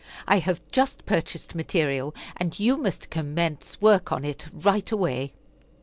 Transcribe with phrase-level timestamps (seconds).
[0.27, 5.33] I have just purchased material, and you must commence work on it right away."